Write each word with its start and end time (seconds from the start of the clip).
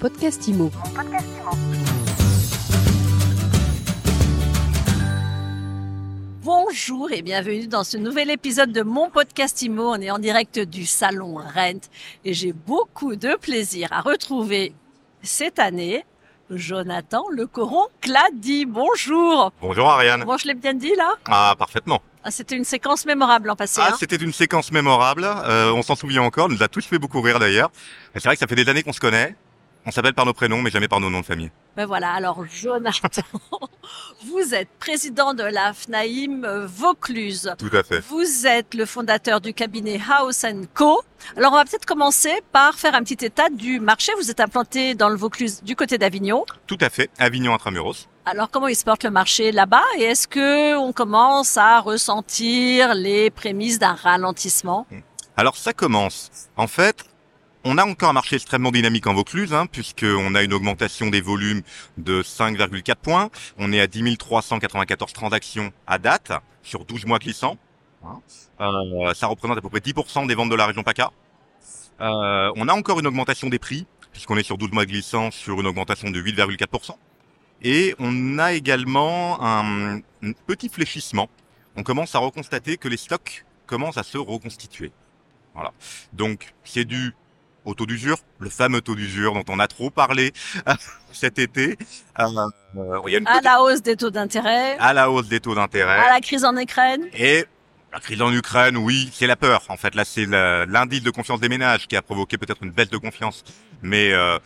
podcast 0.00 0.48
IMO. 0.48 0.70
Bonjour 6.42 7.10
et 7.12 7.22
bienvenue 7.22 7.66
dans 7.66 7.84
ce 7.84 7.96
nouvel 7.96 8.30
épisode 8.30 8.72
de 8.72 8.82
mon 8.82 9.10
podcast 9.10 9.60
IMO. 9.62 9.90
On 9.90 10.00
est 10.00 10.10
en 10.10 10.18
direct 10.18 10.58
du 10.58 10.86
salon 10.86 11.34
Rent 11.36 11.80
et 12.24 12.32
j'ai 12.34 12.52
beaucoup 12.52 13.16
de 13.16 13.36
plaisir 13.36 13.88
à 13.92 14.00
retrouver 14.00 14.72
cette 15.22 15.58
année 15.58 16.04
Jonathan 16.50 17.24
Le 17.30 17.46
Coron 17.46 17.86
Clady. 18.00 18.64
Bonjour. 18.66 19.52
Bonjour 19.60 19.88
Ariane. 19.88 20.24
Bon, 20.24 20.36
je 20.36 20.48
l'ai 20.48 20.54
bien 20.54 20.74
dit 20.74 20.94
là? 20.96 21.14
Ah, 21.26 21.54
parfaitement. 21.58 22.00
ah, 22.24 22.30
C'était 22.30 22.56
une 22.56 22.64
séquence 22.64 23.04
mémorable 23.06 23.48
l'an 23.48 23.56
passé. 23.56 23.80
Ah, 23.84 23.90
hein? 23.92 23.96
c'était 23.98 24.16
une 24.16 24.32
séquence 24.32 24.72
mémorable. 24.72 25.24
Euh, 25.24 25.72
on 25.72 25.82
s'en 25.82 25.94
souvient 25.94 26.22
encore. 26.22 26.48
Nous 26.48 26.62
a 26.62 26.68
tous 26.68 26.84
fait 26.86 26.98
beaucoup 26.98 27.20
rire 27.20 27.38
d'ailleurs. 27.38 27.70
C'est 28.14 28.24
vrai 28.24 28.34
que 28.34 28.40
ça 28.40 28.46
fait 28.46 28.56
des 28.56 28.68
années 28.68 28.82
qu'on 28.82 28.92
se 28.94 29.00
connaît. 29.00 29.36
On 29.86 29.90
s'appelle 29.90 30.12
par 30.12 30.26
nos 30.26 30.34
prénoms, 30.34 30.60
mais 30.60 30.70
jamais 30.70 30.88
par 30.88 31.00
nos 31.00 31.08
noms 31.08 31.20
de 31.20 31.24
famille. 31.26 31.50
Ben 31.74 31.86
voilà, 31.86 32.12
alors 32.12 32.44
Jonathan, 32.46 33.22
vous 34.26 34.54
êtes 34.54 34.68
président 34.78 35.32
de 35.32 35.42
la 35.42 35.72
FNAIM 35.72 36.66
Vaucluse. 36.66 37.54
Tout 37.58 37.74
à 37.74 37.82
fait. 37.82 38.00
Vous 38.00 38.46
êtes 38.46 38.74
le 38.74 38.84
fondateur 38.84 39.40
du 39.40 39.54
cabinet 39.54 39.98
House 40.10 40.44
Co. 40.74 41.00
Alors 41.36 41.52
on 41.52 41.56
va 41.56 41.64
peut-être 41.64 41.86
commencer 41.86 42.42
par 42.52 42.74
faire 42.74 42.94
un 42.94 43.02
petit 43.02 43.24
état 43.24 43.48
du 43.48 43.80
marché. 43.80 44.12
Vous 44.18 44.30
êtes 44.30 44.40
implanté 44.40 44.94
dans 44.94 45.08
le 45.08 45.16
Vaucluse 45.16 45.62
du 45.62 45.76
côté 45.76 45.96
d'Avignon. 45.96 46.44
Tout 46.66 46.78
à 46.80 46.90
fait. 46.90 47.10
Avignon 47.18 47.54
Intramuros. 47.54 48.08
Alors 48.26 48.50
comment 48.50 48.68
il 48.68 48.76
se 48.76 48.84
porte 48.84 49.02
le 49.04 49.10
marché 49.10 49.50
là-bas? 49.50 49.84
Et 49.98 50.02
est-ce 50.02 50.28
que 50.28 50.76
on 50.76 50.92
commence 50.92 51.56
à 51.56 51.80
ressentir 51.80 52.94
les 52.94 53.30
prémices 53.30 53.78
d'un 53.78 53.94
ralentissement? 53.94 54.86
Alors 55.36 55.56
ça 55.56 55.72
commence. 55.72 56.30
En 56.56 56.66
fait, 56.66 57.04
on 57.64 57.78
a 57.78 57.84
encore 57.84 58.08
un 58.10 58.14
marché 58.14 58.36
extrêmement 58.36 58.70
dynamique 58.70 59.06
en 59.06 59.14
Vaucluse, 59.14 59.52
hein, 59.52 59.66
puisqu'on 59.66 60.34
a 60.34 60.42
une 60.42 60.52
augmentation 60.52 61.08
des 61.10 61.20
volumes 61.20 61.62
de 61.98 62.22
5,4 62.22 62.94
points. 62.96 63.30
On 63.58 63.72
est 63.72 63.80
à 63.80 63.86
10 63.86 64.16
394 64.16 65.12
transactions 65.12 65.72
à 65.86 65.98
date 65.98 66.32
sur 66.62 66.84
12 66.84 67.06
mois 67.06 67.18
glissants. 67.18 67.58
Euh, 68.60 69.12
ça 69.14 69.26
représente 69.26 69.58
à 69.58 69.60
peu 69.60 69.68
près 69.68 69.80
10% 69.80 70.26
des 70.26 70.34
ventes 70.34 70.50
de 70.50 70.54
la 70.54 70.66
région 70.66 70.82
PACA. 70.82 71.10
Euh, 72.00 72.50
on 72.56 72.68
a 72.68 72.72
encore 72.72 72.98
une 72.98 73.06
augmentation 73.06 73.48
des 73.48 73.58
prix, 73.58 73.86
puisqu'on 74.12 74.38
est 74.38 74.42
sur 74.42 74.56
12 74.56 74.72
mois 74.72 74.86
glissants 74.86 75.30
sur 75.30 75.60
une 75.60 75.66
augmentation 75.66 76.10
de 76.10 76.20
8,4%. 76.20 76.96
Et 77.62 77.94
on 77.98 78.38
a 78.38 78.54
également 78.54 79.42
un, 79.42 79.98
un 79.98 80.32
petit 80.46 80.70
fléchissement. 80.70 81.28
On 81.76 81.82
commence 81.82 82.14
à 82.14 82.20
reconstater 82.20 82.78
que 82.78 82.88
les 82.88 82.96
stocks 82.96 83.44
commencent 83.66 83.98
à 83.98 84.02
se 84.02 84.16
reconstituer. 84.16 84.92
Voilà. 85.54 85.72
Donc, 86.14 86.54
c'est 86.64 86.86
dû 86.86 87.14
au 87.64 87.74
taux 87.74 87.86
d'usure, 87.86 88.18
le 88.38 88.50
fameux 88.50 88.80
taux 88.80 88.94
d'usure 88.94 89.34
dont 89.34 89.44
on 89.48 89.58
a 89.58 89.66
trop 89.68 89.90
parlé 89.90 90.32
cet 91.12 91.38
été. 91.38 91.76
Euh, 92.18 92.24
euh, 92.76 93.00
il 93.06 93.12
y 93.12 93.16
a 93.16 93.18
une 93.18 93.26
À 93.26 93.32
petite- 93.32 93.44
la 93.44 93.62
hausse 93.62 93.82
des 93.82 93.96
taux 93.96 94.10
d'intérêt, 94.10 94.76
à 94.78 94.92
la 94.92 95.10
hausse 95.10 95.28
des 95.28 95.40
taux 95.40 95.54
d'intérêt. 95.54 95.98
à 95.98 96.12
la 96.12 96.20
crise 96.20 96.44
en 96.44 96.56
Ukraine. 96.56 97.06
Et 97.14 97.44
la 97.92 98.00
crise 98.00 98.22
en 98.22 98.32
Ukraine, 98.32 98.76
oui, 98.76 99.10
c'est 99.12 99.26
la 99.26 99.36
peur. 99.36 99.62
En 99.68 99.76
fait, 99.76 99.94
là, 99.94 100.04
c'est 100.04 100.26
l'indice 100.26 101.02
de 101.02 101.10
confiance 101.10 101.40
des 101.40 101.48
ménages 101.48 101.86
qui 101.86 101.96
a 101.96 102.02
provoqué 102.02 102.38
peut-être 102.38 102.62
une 102.62 102.70
baisse 102.70 102.90
de 102.90 102.98
confiance. 102.98 103.44
Mais 103.82 104.12
euh, 104.12 104.38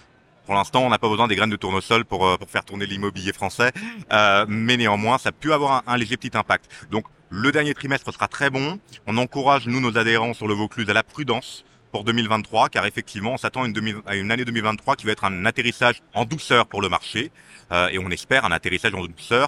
pour 0.46 0.54
l'instant, 0.54 0.80
on 0.82 0.88
n'a 0.88 0.98
pas 0.98 1.08
besoin 1.08 1.28
des 1.28 1.36
graines 1.36 1.50
de 1.50 1.56
tournesol 1.56 2.04
pour, 2.04 2.26
euh, 2.26 2.36
pour 2.36 2.48
faire 2.50 2.64
tourner 2.64 2.86
l'immobilier 2.86 3.32
français. 3.32 3.70
Euh, 4.12 4.46
mais 4.48 4.76
néanmoins, 4.76 5.18
ça 5.18 5.30
peut 5.32 5.52
avoir 5.52 5.72
un, 5.72 5.82
un 5.92 5.96
léger 5.96 6.16
petit 6.16 6.36
impact. 6.36 6.70
Donc, 6.90 7.04
le 7.30 7.52
dernier 7.52 7.74
trimestre 7.74 8.12
sera 8.12 8.28
très 8.28 8.48
bon. 8.48 8.78
On 9.06 9.16
encourage, 9.18 9.66
nous, 9.66 9.80
nos 9.80 9.98
adhérents 9.98 10.34
sur 10.34 10.46
le 10.48 10.54
Vaucluse 10.54 10.88
à 10.88 10.92
la 10.94 11.02
prudence 11.02 11.64
pour 11.94 12.02
2023, 12.02 12.70
car 12.70 12.86
effectivement, 12.86 13.34
on 13.34 13.36
s'attend 13.36 13.62
à 13.62 14.16
une, 14.16 14.32
année 14.32 14.44
2023 14.44 14.96
qui 14.96 15.06
va 15.06 15.12
être 15.12 15.22
un 15.22 15.46
atterrissage 15.46 16.02
en 16.12 16.24
douceur 16.24 16.66
pour 16.66 16.82
le 16.82 16.88
marché. 16.88 17.30
Euh, 17.70 17.86
et 17.86 18.00
on 18.00 18.10
espère 18.10 18.44
un 18.44 18.50
atterrissage 18.50 18.92
en 18.96 19.04
douceur 19.06 19.46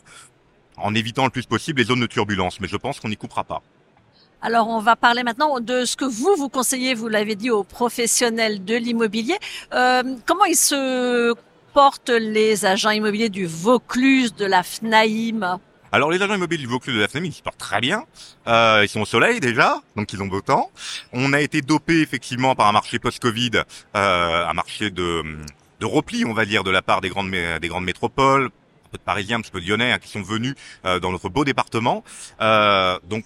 en 0.77 0.95
évitant 0.95 1.25
le 1.25 1.31
plus 1.31 1.45
possible 1.45 1.81
les 1.81 1.87
zones 1.87 1.99
de 1.99 2.07
turbulence. 2.07 2.61
Mais 2.61 2.69
je 2.69 2.77
pense 2.77 3.01
qu'on 3.01 3.09
n'y 3.09 3.17
coupera 3.17 3.43
pas. 3.43 3.63
Alors, 4.43 4.69
on 4.69 4.79
va 4.79 4.95
parler 4.95 5.25
maintenant 5.25 5.59
de 5.59 5.85
ce 5.85 5.97
que 5.97 6.05
vous, 6.05 6.37
vous 6.39 6.49
conseillez, 6.49 6.95
vous 6.95 7.09
l'avez 7.09 7.35
dit, 7.35 7.51
aux 7.51 7.65
professionnels 7.65 8.65
de 8.65 8.77
l'immobilier. 8.77 9.37
Euh, 9.75 10.05
comment 10.25 10.45
ils 10.45 10.55
se 10.55 11.35
portent 11.73 12.11
les 12.11 12.65
agents 12.65 12.91
immobiliers 12.91 13.29
du 13.29 13.47
Vaucluse, 13.47 14.37
de 14.37 14.45
la 14.45 14.63
FNAIM 14.63 15.59
Alors 15.97 16.11
les 16.11 16.21
agents 16.21 16.35
immobiliers 16.35 16.63
du 16.63 16.69
Vaucluse 16.69 16.95
de 16.95 17.01
la 17.01 17.09
FNAIM, 17.09 17.25
ils 17.25 17.33
se 17.33 17.41
portent 17.41 17.57
très 17.57 17.81
bien. 17.81 18.05
Euh, 18.49 18.83
ils 18.83 18.89
sont 18.91 19.01
au 19.01 19.07
soleil 19.07 19.41
déjà, 19.41 19.81
donc 19.97 20.13
ils 20.13 20.23
ont 20.23 20.27
beau 20.27 20.43
temps. 20.43 20.71
On 21.15 21.33
a 21.33 21.41
été 21.41 21.63
dopé 21.63 22.03
effectivement 22.03 22.55
par 22.55 22.67
un 22.67 22.73
marché 22.73 22.99
post-Covid, 22.99 23.63
euh, 23.97 24.47
un 24.47 24.53
marché 24.53 24.91
de, 24.91 25.23
de 25.81 25.87
repli, 25.87 26.27
on 26.27 26.35
va 26.35 26.45
dire, 26.45 26.65
de 26.65 26.71
la 26.71 26.83
part 26.83 27.01
des 27.01 27.09
grandes, 27.09 27.31
des 27.31 27.69
grandes 27.69 27.87
métropoles, 27.87 28.45
un 28.45 28.89
peu 28.91 28.99
de 28.99 29.03
Parisiens, 29.05 29.39
un 29.39 29.41
petit 29.41 29.51
peu 29.51 29.59
de 29.59 29.67
Lyonnais, 29.67 29.91
hein, 29.91 29.99
qui 29.99 30.11
sont 30.11 30.21
venus 30.21 30.55
euh, 30.85 31.01
dans 31.01 31.13
notre 31.13 31.31
beau 31.31 31.47
département. 31.47 32.05
Euh, 32.43 32.99
donc 33.05 33.25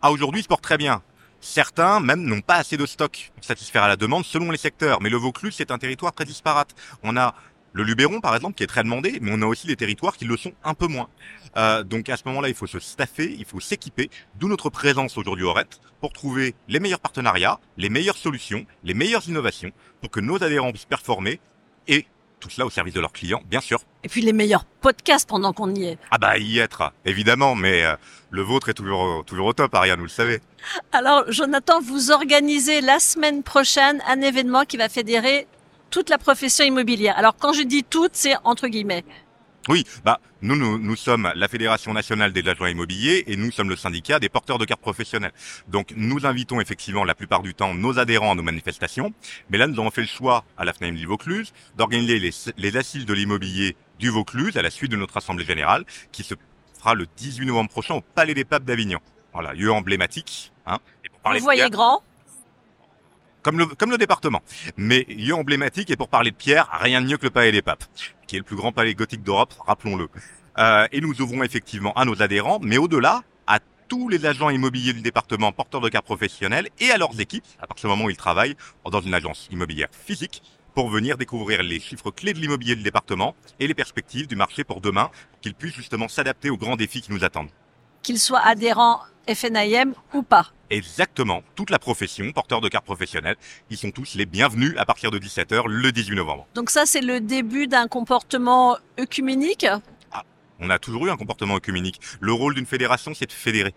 à 0.00 0.10
aujourd'hui, 0.10 0.40
ils 0.40 0.44
se 0.44 0.48
portent 0.48 0.64
très 0.64 0.78
bien. 0.78 1.02
Certains 1.42 2.00
même 2.00 2.22
n'ont 2.22 2.40
pas 2.40 2.56
assez 2.56 2.78
de 2.78 2.86
stock 2.86 3.32
pour 3.34 3.44
satisfaire 3.44 3.82
à 3.82 3.88
la 3.88 3.96
demande 3.96 4.24
selon 4.24 4.50
les 4.50 4.56
secteurs. 4.56 5.02
Mais 5.02 5.10
le 5.10 5.18
Vaucluse, 5.18 5.54
c'est 5.54 5.70
un 5.70 5.78
territoire 5.78 6.14
très 6.14 6.24
disparate. 6.24 6.74
On 7.02 7.18
a 7.18 7.34
le 7.78 7.84
Luberon, 7.84 8.20
par 8.20 8.34
exemple, 8.34 8.56
qui 8.56 8.64
est 8.64 8.66
très 8.66 8.82
demandé, 8.82 9.18
mais 9.22 9.30
on 9.32 9.40
a 9.40 9.46
aussi 9.46 9.68
des 9.68 9.76
territoires 9.76 10.16
qui 10.16 10.24
le 10.24 10.36
sont 10.36 10.52
un 10.64 10.74
peu 10.74 10.88
moins. 10.88 11.08
Euh, 11.56 11.84
donc 11.84 12.08
à 12.08 12.16
ce 12.16 12.24
moment-là, 12.26 12.48
il 12.48 12.54
faut 12.56 12.66
se 12.66 12.80
staffer, 12.80 13.32
il 13.38 13.44
faut 13.44 13.60
s'équiper, 13.60 14.10
d'où 14.34 14.48
notre 14.48 14.68
présence 14.68 15.16
aujourd'hui 15.16 15.44
au 15.44 15.52
RET, 15.52 15.66
pour 16.00 16.12
trouver 16.12 16.56
les 16.66 16.80
meilleurs 16.80 16.98
partenariats, 16.98 17.60
les 17.76 17.88
meilleures 17.88 18.16
solutions, 18.16 18.66
les 18.82 18.94
meilleures 18.94 19.28
innovations, 19.28 19.70
pour 20.00 20.10
que 20.10 20.18
nos 20.18 20.42
adhérents 20.42 20.72
puissent 20.72 20.84
performer, 20.86 21.38
et 21.86 22.04
tout 22.40 22.50
cela 22.50 22.66
au 22.66 22.70
service 22.70 22.94
de 22.94 23.00
leurs 23.00 23.12
clients, 23.12 23.42
bien 23.48 23.60
sûr. 23.60 23.80
et 24.04 24.08
puis 24.08 24.20
les 24.22 24.32
meilleurs 24.32 24.64
podcasts 24.64 25.28
pendant 25.28 25.52
qu'on 25.52 25.74
y 25.74 25.84
est. 25.84 25.98
Ah 26.10 26.18
bah 26.18 26.36
y 26.38 26.58
être, 26.58 26.92
évidemment, 27.04 27.54
mais 27.54 27.84
euh, 27.84 27.94
le 28.30 28.42
vôtre 28.42 28.68
est 28.68 28.74
toujours, 28.74 29.00
au- 29.00 29.22
toujours 29.22 29.46
au 29.46 29.52
top, 29.52 29.74
Ariane, 29.74 29.98
vous 29.98 30.04
le 30.04 30.08
savez. 30.10 30.40
Alors, 30.92 31.24
Jonathan, 31.32 31.80
vous 31.80 32.10
organisez 32.12 32.80
la 32.80 32.98
semaine 33.00 33.42
prochaine 33.42 34.00
un 34.08 34.20
événement 34.20 34.64
qui 34.64 34.76
va 34.76 34.88
fédérer 34.88 35.46
toute 35.90 36.10
la 36.10 36.18
profession 36.18 36.64
immobilière. 36.64 37.16
Alors, 37.16 37.36
quand 37.36 37.52
je 37.52 37.62
dis 37.62 37.84
toute, 37.84 38.12
c'est 38.14 38.34
entre 38.44 38.68
guillemets. 38.68 39.04
Oui, 39.68 39.84
bah 40.02 40.18
nous, 40.40 40.56
nous 40.56 40.78
nous 40.78 40.96
sommes 40.96 41.30
la 41.34 41.46
Fédération 41.46 41.92
nationale 41.92 42.32
des 42.32 42.48
agents 42.48 42.64
immobiliers 42.64 43.24
et 43.26 43.36
nous 43.36 43.50
sommes 43.52 43.68
le 43.68 43.76
syndicat 43.76 44.18
des 44.18 44.30
porteurs 44.30 44.56
de 44.56 44.64
cartes 44.64 44.80
professionnelles. 44.80 45.32
Donc 45.66 45.92
nous 45.94 46.24
invitons 46.24 46.58
effectivement 46.62 47.04
la 47.04 47.14
plupart 47.14 47.42
du 47.42 47.52
temps 47.54 47.74
nos 47.74 47.98
adhérents 47.98 48.32
à 48.32 48.34
nos 48.34 48.42
manifestations, 48.42 49.12
mais 49.50 49.58
là 49.58 49.66
nous 49.66 49.78
avons 49.78 49.90
fait 49.90 50.00
le 50.00 50.06
choix 50.06 50.44
à 50.56 50.64
la 50.64 50.72
FNAIM 50.72 50.94
du 50.94 51.04
Vaucluse 51.04 51.52
d'organiser 51.76 52.18
les, 52.18 52.30
les 52.56 52.76
assises 52.78 53.04
de 53.04 53.12
l'immobilier 53.12 53.76
du 53.98 54.08
Vaucluse 54.08 54.56
à 54.56 54.62
la 54.62 54.70
suite 54.70 54.90
de 54.90 54.96
notre 54.96 55.18
assemblée 55.18 55.44
générale 55.44 55.84
qui 56.12 56.22
se 56.22 56.34
fera 56.78 56.94
le 56.94 57.06
18 57.18 57.44
novembre 57.44 57.68
prochain 57.68 57.94
au 57.96 58.00
Palais 58.00 58.34
des 58.34 58.46
Papes 58.46 58.64
d'Avignon. 58.64 59.00
Voilà, 59.34 59.52
lieu 59.52 59.70
emblématique. 59.70 60.52
Hein, 60.64 60.78
et 61.04 61.10
pour 61.10 61.20
parler 61.20 61.40
Vous 61.40 61.44
de 61.44 61.46
voyez 61.46 61.68
grand. 61.68 62.02
Comme 63.48 63.58
le, 63.58 63.66
comme 63.66 63.90
le 63.90 63.96
département. 63.96 64.42
Mais 64.76 65.06
lieu 65.08 65.34
emblématique 65.34 65.90
et 65.90 65.96
pour 65.96 66.08
parler 66.08 66.32
de 66.32 66.36
Pierre, 66.36 66.68
rien 66.82 67.00
de 67.00 67.06
mieux 67.06 67.16
que 67.16 67.24
le 67.24 67.30
Palais 67.30 67.50
des 67.50 67.62
Papes, 67.62 67.84
qui 68.26 68.36
est 68.36 68.38
le 68.38 68.44
plus 68.44 68.56
grand 68.56 68.72
palais 68.72 68.94
gothique 68.94 69.22
d'Europe, 69.22 69.54
rappelons-le. 69.66 70.08
Euh, 70.58 70.86
et 70.92 71.00
nous 71.00 71.22
ouvrons 71.22 71.42
effectivement 71.42 71.94
à 71.94 72.04
nos 72.04 72.20
adhérents, 72.20 72.58
mais 72.60 72.76
au-delà, 72.76 73.22
à 73.46 73.58
tous 73.88 74.10
les 74.10 74.26
agents 74.26 74.50
immobiliers 74.50 74.92
du 74.92 75.00
département 75.00 75.50
porteurs 75.50 75.80
de 75.80 75.88
cartes 75.88 76.04
professionnelles 76.04 76.68
et 76.78 76.90
à 76.90 76.98
leurs 76.98 77.18
équipes, 77.20 77.46
à 77.58 77.66
partir 77.66 77.88
du 77.88 77.96
moment 77.96 78.04
où 78.04 78.10
ils 78.10 78.18
travaillent 78.18 78.54
dans 78.84 79.00
une 79.00 79.14
agence 79.14 79.48
immobilière 79.50 79.88
physique, 79.92 80.42
pour 80.74 80.90
venir 80.90 81.16
découvrir 81.16 81.62
les 81.62 81.80
chiffres 81.80 82.10
clés 82.10 82.34
de 82.34 82.40
l'immobilier 82.40 82.76
du 82.76 82.82
département 82.82 83.34
et 83.60 83.66
les 83.66 83.74
perspectives 83.74 84.26
du 84.26 84.36
marché 84.36 84.62
pour 84.62 84.82
demain, 84.82 85.10
qu'ils 85.40 85.54
puissent 85.54 85.74
justement 85.74 86.08
s'adapter 86.08 86.50
aux 86.50 86.58
grands 86.58 86.76
défis 86.76 87.00
qui 87.00 87.12
nous 87.12 87.24
attendent. 87.24 87.48
Qu'ils 88.02 88.18
soient 88.18 88.44
adhérents 88.46 89.00
FNIM 89.34 89.92
ou 90.14 90.22
pas. 90.22 90.52
Exactement, 90.70 91.42
toute 91.54 91.70
la 91.70 91.78
profession, 91.78 92.30
porteurs 92.32 92.60
de 92.60 92.68
cartes 92.68 92.84
professionnelles, 92.84 93.36
ils 93.70 93.76
sont 93.76 93.90
tous 93.90 94.14
les 94.14 94.26
bienvenus 94.26 94.74
à 94.76 94.84
partir 94.84 95.10
de 95.10 95.18
17h 95.18 95.66
le 95.66 95.92
18 95.92 96.16
novembre. 96.16 96.46
Donc 96.54 96.70
ça, 96.70 96.84
c'est 96.84 97.00
le 97.00 97.20
début 97.20 97.66
d'un 97.66 97.88
comportement 97.88 98.76
œcuménique? 98.98 99.66
On 100.60 100.70
a 100.70 100.78
toujours 100.78 101.06
eu 101.06 101.10
un 101.10 101.16
comportement 101.16 101.54
œcuménique. 101.54 102.00
Le 102.20 102.32
rôle 102.32 102.54
d'une 102.54 102.66
fédération, 102.66 103.12
c'est 103.14 103.26
de 103.26 103.32
fédérer. 103.32 103.74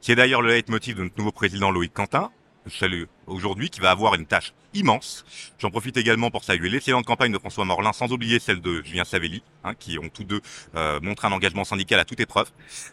C'est 0.00 0.14
d'ailleurs 0.14 0.40
le 0.40 0.48
leitmotiv 0.48 0.96
de 0.96 1.02
notre 1.02 1.18
nouveau 1.18 1.32
président 1.32 1.70
Loïc 1.70 1.92
Quentin, 1.92 2.30
salue 2.70 3.04
aujourd'hui, 3.26 3.70
qui 3.70 3.80
va 3.80 3.90
avoir 3.90 4.14
une 4.14 4.26
tâche 4.26 4.52
immense. 4.74 5.24
J'en 5.58 5.70
profite 5.70 5.96
également 5.96 6.30
pour 6.30 6.44
saluer 6.44 6.68
l'excellente 6.68 7.04
campagne 7.04 7.32
de 7.32 7.38
François 7.38 7.64
Morlin, 7.64 7.92
sans 7.92 8.12
oublier 8.12 8.38
celle 8.38 8.60
de 8.60 8.82
Julien 8.82 9.04
Savelli, 9.04 9.42
hein, 9.64 9.74
qui 9.74 9.98
ont 9.98 10.08
tous 10.08 10.24
deux 10.24 10.40
euh, 10.74 11.00
montré 11.02 11.28
un 11.28 11.32
engagement 11.32 11.64
syndical 11.64 12.00
à 12.00 12.04
toute 12.04 12.20
épreuve. 12.20 12.50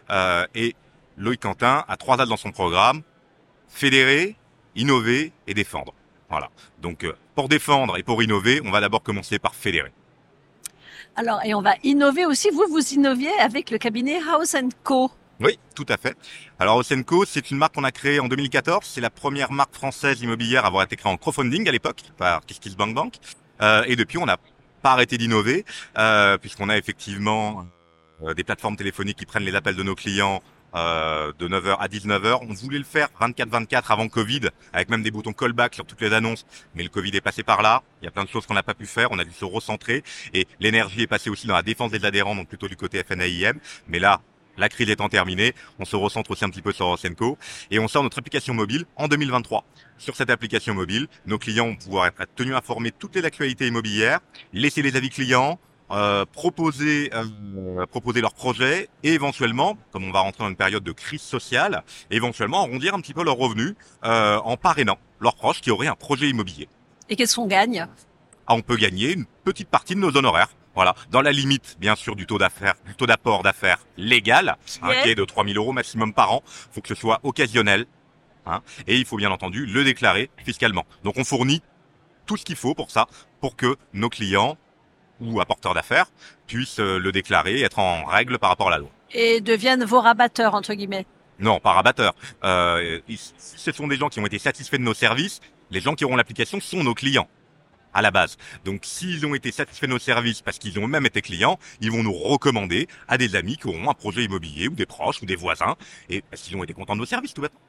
Euh, 0.09 0.45
et 0.56 0.75
Loïc 1.18 1.42
Quentin 1.42 1.86
a 1.88 1.98
trois 1.98 2.19
axes 2.19 2.30
dans 2.30 2.38
son 2.38 2.51
programme 2.51 3.01
fédérer, 3.68 4.36
innover 4.75 5.31
et 5.48 5.54
défendre. 5.54 5.94
Voilà. 6.30 6.50
Donc, 6.81 7.04
euh, 7.04 7.13
pour 7.36 7.50
défendre 7.50 7.98
et 7.98 8.04
pour 8.04 8.21
innover, 8.21 8.62
on 8.63 8.71
va 8.71 8.81
d'abord 8.81 9.01
commencer 9.01 9.39
par 9.39 9.56
fédérer. 9.56 9.92
Alors, 11.15 11.39
et 11.44 11.54
on 11.54 11.62
va 11.62 11.75
innover 11.83 12.25
aussi. 12.25 12.50
Vous, 12.50 12.65
vous 12.69 12.94
innoviez 12.94 13.31
avec 13.39 13.71
le 13.71 13.77
cabinet 13.77 14.19
House 14.27 14.56
Co. 14.83 15.12
Oui, 15.39 15.60
tout 15.75 15.86
à 15.89 15.98
fait. 15.98 16.15
Alors 16.60 16.77
Osenco, 16.77 17.25
c'est 17.25 17.51
une 17.51 17.57
marque 17.57 17.75
qu'on 17.75 17.83
a 17.83 17.92
créée 17.92 18.19
en 18.19 18.27
2014. 18.27 18.86
C'est 18.86 19.01
la 19.01 19.09
première 19.09 19.51
marque 19.51 19.74
française 19.74 20.21
immobilière 20.21 20.63
à 20.63 20.68
avoir 20.68 20.83
été 20.83 20.95
créée 20.95 21.12
en 21.12 21.18
crowdfunding 21.18 21.68
à 21.68 21.71
l'époque 21.71 22.01
par 22.18 22.45
KissKissBankBank. 22.45 23.16
Euh, 23.62 23.83
et 23.88 23.95
depuis, 23.95 24.18
on 24.18 24.27
a 24.27 24.38
pas 24.81 24.92
arrêté 24.92 25.18
d'innover, 25.18 25.66
euh, 25.98 26.38
puisqu'on 26.38 26.69
a 26.69 26.77
effectivement 26.77 27.66
euh, 28.24 28.33
des 28.33 28.44
plateformes 28.44 28.75
téléphoniques 28.75 29.18
qui 29.18 29.25
prennent 29.25 29.44
les 29.44 29.56
appels 29.56 29.75
de 29.75 29.83
nos 29.83 29.95
clients 29.95 30.42
euh, 30.75 31.31
de 31.39 31.47
9h 31.47 31.77
à 31.79 31.87
19h. 31.87 32.39
On 32.41 32.53
voulait 32.53 32.77
le 32.77 32.83
faire 32.83 33.09
24-24 33.19 33.83
avant 33.89 34.07
Covid, 34.07 34.49
avec 34.71 34.89
même 34.89 35.03
des 35.03 35.11
boutons 35.11 35.33
callback 35.33 35.75
sur 35.75 35.85
toutes 35.85 36.01
les 36.01 36.13
annonces, 36.13 36.45
mais 36.75 36.83
le 36.83 36.89
Covid 36.89 37.11
est 37.15 37.21
passé 37.21 37.43
par 37.43 37.61
là. 37.61 37.83
Il 38.01 38.05
y 38.05 38.07
a 38.07 38.11
plein 38.11 38.23
de 38.23 38.29
choses 38.29 38.45
qu'on 38.45 38.53
n'a 38.53 38.63
pas 38.63 38.73
pu 38.73 38.85
faire. 38.85 39.11
On 39.11 39.19
a 39.19 39.23
dû 39.23 39.33
se 39.33 39.45
recentrer 39.45 40.03
et 40.33 40.47
l'énergie 40.59 41.01
est 41.01 41.07
passée 41.07 41.29
aussi 41.29 41.47
dans 41.47 41.55
la 41.55 41.63
défense 41.63 41.91
des 41.91 42.05
adhérents, 42.05 42.35
donc 42.35 42.47
plutôt 42.47 42.67
du 42.67 42.75
côté 42.75 43.03
FNAIM. 43.03 43.59
Mais 43.87 43.99
là, 43.99 44.21
la 44.57 44.69
crise 44.69 44.89
étant 44.89 45.09
terminée, 45.09 45.53
on 45.79 45.85
se 45.85 45.95
recentre 45.95 46.31
aussi 46.31 46.45
un 46.45 46.49
petit 46.49 46.61
peu 46.61 46.71
sur 46.71 46.85
Rosenco 46.85 47.37
et 47.71 47.79
on 47.79 47.87
sort 47.87 48.03
notre 48.03 48.19
application 48.19 48.53
mobile 48.53 48.85
en 48.95 49.07
2023. 49.07 49.65
Sur 49.97 50.15
cette 50.15 50.29
application 50.29 50.73
mobile, 50.73 51.07
nos 51.25 51.39
clients 51.39 51.67
vont 51.67 51.75
pouvoir 51.75 52.07
être 52.07 52.27
tenus 52.35 52.55
informés 52.55 52.91
de 52.91 52.95
toutes 52.97 53.15
les 53.15 53.25
actualités 53.25 53.67
immobilières, 53.67 54.19
laisser 54.53 54.81
les 54.81 54.95
avis 54.95 55.09
clients, 55.09 55.59
euh, 55.94 56.25
proposer 56.25 57.12
euh, 57.13 57.86
proposer 57.86 58.22
leurs 58.22 58.34
projets 58.34 58.90
et 59.04 59.13
éventuellement, 59.13 59.78
comme 59.92 60.04
on 60.06 60.12
va 60.12 60.22
rentrer 60.22 60.44
dans 60.44 60.50
une 60.50 60.56
période 60.56 60.84
de 60.84 60.92
crise 60.92 61.22
sociale, 61.22 61.84
éventuellement 62.10 62.62
arrondir 62.62 62.95
un 62.95 63.00
petit 63.00 63.13
peu 63.13 63.24
leurs 63.24 63.38
revenus 63.38 63.75
euh, 64.04 64.38
en 64.38 64.57
parrainant 64.57 64.98
leurs 65.19 65.36
proches 65.36 65.62
qui 65.62 65.69
auraient 65.69 65.88
un 65.88 65.95
projet 65.95 66.28
immobilier. 66.30 66.68
Et 67.10 67.16
qu'est-ce 67.16 67.36
qu'on 67.36 67.45
gagne? 67.45 67.88
Ah, 68.48 68.56
On 68.56 68.62
peut 68.62 68.75
gagner 68.75 69.12
une 69.13 69.25
petite 69.44 69.69
partie 69.69 69.94
de 69.94 70.00
nos 70.00 70.18
honoraires. 70.18 70.50
Voilà, 70.74 70.95
dans 71.12 71.22
la 71.22 71.31
limite, 71.31 71.78
bien 71.80 71.95
sûr, 71.95 72.16
du 72.16 72.25
taux 72.25 72.40
d'affaires, 72.40 72.74
du 72.88 72.95
taux 72.95 73.06
d'apport 73.06 73.44
d'affaires 73.44 73.86
légal, 73.95 74.57
hein, 74.81 74.90
qui 75.04 75.10
est 75.10 75.16
de 75.16 75.24
3000 75.24 75.56
euros 75.57 75.74
maximum 75.74 76.13
par 76.13 76.31
an. 76.31 76.42
faut 76.45 76.81
que 76.81 76.88
ce 76.88 76.95
soit 76.95 77.19
occasionnel. 77.22 77.86
Hein, 78.48 78.62
et 78.88 78.98
il 78.98 79.06
faut 79.06 79.18
bien 79.18 79.30
entendu 79.30 79.68
le 79.68 79.84
déclarer 79.84 80.31
fiscalement. 80.44 80.86
Donc 81.04 81.18
on 81.18 81.24
fournit 81.24 81.62
tout 82.25 82.36
ce 82.36 82.44
qu'il 82.44 82.56
faut 82.56 82.74
pour 82.74 82.90
ça, 82.90 83.07
pour 83.40 83.56
que 83.56 83.75
nos 83.94 84.10
clients 84.10 84.57
ou 85.23 85.41
apporteurs 85.41 85.73
d'affaires 85.73 86.07
puissent 86.47 86.79
euh, 86.79 86.99
le 86.99 87.11
déclarer, 87.11 87.61
être 87.61 87.79
en 87.79 88.05
règle 88.05 88.39
par 88.39 88.49
rapport 88.49 88.67
à 88.67 88.71
la 88.71 88.77
loi. 88.77 88.89
Et 89.11 89.41
deviennent 89.41 89.85
vos 89.85 90.01
rabatteurs, 90.01 90.55
entre 90.55 90.73
guillemets 90.73 91.05
Non, 91.39 91.59
pas 91.59 91.73
rabatteurs. 91.73 92.15
Euh, 92.43 92.99
ce 93.37 93.71
sont 93.71 93.87
des 93.87 93.97
gens 93.97 94.09
qui 94.09 94.19
ont 94.19 94.25
été 94.25 94.39
satisfaits 94.39 94.77
de 94.77 94.83
nos 94.83 94.93
services. 94.93 95.39
Les 95.71 95.79
gens 95.79 95.95
qui 95.95 96.05
auront 96.05 96.15
l'application 96.15 96.59
sont 96.59 96.83
nos 96.83 96.93
clients 96.93 97.27
à 97.93 98.01
la 98.01 98.11
base. 98.11 98.37
Donc 98.65 98.81
s'ils 98.83 99.25
ont 99.25 99.35
été 99.35 99.51
satisfaits 99.51 99.85
de 99.85 99.91
nos 99.91 99.99
services 99.99 100.41
parce 100.41 100.57
qu'ils 100.57 100.79
ont 100.79 100.87
même 100.87 101.05
été 101.05 101.21
clients, 101.21 101.59
ils 101.79 101.91
vont 101.91 102.03
nous 102.03 102.13
recommander 102.13 102.87
à 103.07 103.17
des 103.17 103.35
amis 103.35 103.57
qui 103.57 103.67
auront 103.67 103.89
un 103.89 103.93
projet 103.93 104.23
immobilier 104.23 104.67
ou 104.67 104.73
des 104.73 104.85
proches 104.85 105.21
ou 105.21 105.25
des 105.25 105.35
voisins 105.35 105.75
et 106.09 106.23
parce 106.29 106.41
qu'ils 106.41 106.57
ont 106.57 106.63
été 106.63 106.73
contents 106.73 106.95
de 106.95 107.01
nos 107.01 107.05
services 107.05 107.33
tout 107.33 107.41
bêtement. 107.41 107.59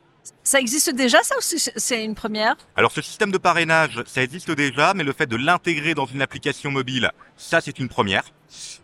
Ça 0.42 0.60
existe 0.60 0.94
déjà, 0.94 1.22
ça, 1.22 1.36
ou 1.36 1.40
c'est 1.40 2.04
une 2.04 2.14
première? 2.14 2.56
Alors, 2.76 2.92
ce 2.92 3.02
système 3.02 3.30
de 3.30 3.38
parrainage, 3.38 4.02
ça 4.06 4.22
existe 4.22 4.50
déjà, 4.50 4.94
mais 4.94 5.04
le 5.04 5.12
fait 5.12 5.26
de 5.26 5.36
l'intégrer 5.36 5.94
dans 5.94 6.06
une 6.06 6.22
application 6.22 6.70
mobile, 6.70 7.10
ça, 7.36 7.60
c'est 7.60 7.78
une 7.78 7.88
première. 7.88 8.24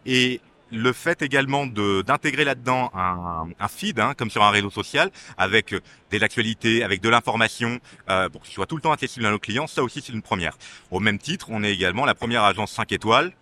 Et 0.06 0.40
le 0.72 0.92
fait 0.92 1.22
également 1.22 1.66
d'intégrer 1.66 2.44
là-dedans 2.44 2.90
un, 2.94 3.48
un 3.58 3.68
feed, 3.68 3.98
hein, 4.00 4.14
comme 4.16 4.30
sur 4.30 4.42
un 4.42 4.50
réseau 4.50 4.70
social, 4.70 5.10
avec 5.36 5.74
des 6.10 6.22
actualités, 6.22 6.84
avec 6.84 7.00
de 7.00 7.08
l'information, 7.08 7.80
euh, 8.08 8.28
pour 8.28 8.42
que 8.42 8.46
ce 8.46 8.52
soit 8.52 8.66
tout 8.66 8.76
le 8.76 8.82
temps 8.82 8.92
accessible 8.92 9.26
à 9.26 9.30
nos 9.30 9.38
clients, 9.38 9.66
ça 9.66 9.82
aussi 9.82 10.00
c'est 10.00 10.12
une 10.12 10.22
première. 10.22 10.56
Au 10.90 11.00
même 11.00 11.18
titre, 11.18 11.46
on 11.50 11.62
est 11.62 11.72
également 11.72 12.04
la 12.04 12.14
première 12.14 12.44
agence 12.44 12.72
5 12.72 12.92
étoiles 12.92 13.32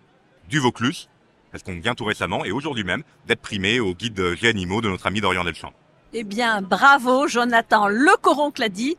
du 0.49 0.59
Vaucluse, 0.59 1.09
parce 1.53 1.63
qu'on 1.63 1.79
vient 1.79 1.95
tout 1.95 2.05
récemment, 2.05 2.45
et 2.45 2.53
aujourd'hui 2.53 2.85
même, 2.85 3.03
d'être 3.27 3.41
primé 3.41 3.81
au 3.81 3.95
guide 3.95 4.35
G-Animaux 4.35 4.81
de 4.81 4.89
notre 4.89 5.07
ami 5.07 5.21
Dorian 5.21 5.45
Delchamp. 5.45 5.73
Eh 6.15 6.25
bien, 6.25 6.63
bravo 6.63 7.29
Jonathan 7.29 7.87
Lecoron 7.89 8.51
Clady, 8.51 8.97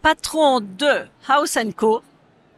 patron 0.00 0.60
de 0.60 1.06
House 1.26 1.58
Co, 1.76 2.02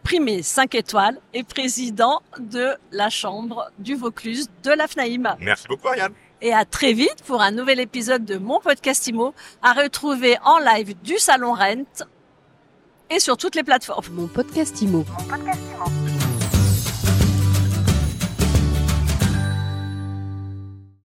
primé 0.03 0.43
5 0.43 0.75
étoiles 0.75 1.19
et 1.33 1.43
président 1.43 2.21
de 2.39 2.75
la 2.93 3.09
Chambre 3.09 3.71
du 3.79 3.95
Vaucluse 3.95 4.51
de 4.63 4.73
la 4.73 4.87
FNAIM. 4.89 5.37
Merci 5.41 5.67
beaucoup 5.69 5.89
Ariane. 5.89 6.13
Et 6.43 6.53
à 6.53 6.67
très 6.67 6.93
vite 6.93 7.23
pour 7.27 7.41
un 7.41 7.51
nouvel 7.51 7.81
épisode 7.81 8.27
de 8.27 8.37
mon 8.37 8.61
podcast 8.61 9.07
IMO 9.07 9.33
à 9.63 9.73
retrouver 9.73 10.37
en 10.45 10.59
live 10.59 10.95
du 11.03 11.17
Salon 11.17 11.55
Rent 11.55 12.07
et 13.09 13.21
sur 13.21 13.39
toutes 13.39 13.55
les 13.55 13.63
plateformes. 13.63 14.05
Mon 14.13 14.27
podcast 14.27 14.83
IMO. 14.83 14.99
Mon 14.99 15.25
podcast 15.27 15.61
IMO. 15.77 16.14